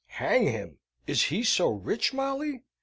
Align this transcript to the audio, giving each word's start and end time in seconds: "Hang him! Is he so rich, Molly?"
"Hang 0.15 0.47
him! 0.47 0.79
Is 1.05 1.25
he 1.25 1.43
so 1.43 1.69
rich, 1.69 2.11
Molly?" 2.11 2.63